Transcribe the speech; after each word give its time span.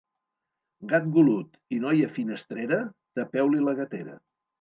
Gat 0.93 1.03
golut 1.17 1.59
i 1.77 1.79
noia 1.83 2.09
finestrera, 2.15 2.79
tapeu-li 3.21 3.61
la 3.67 3.75
gatera. 3.83 4.17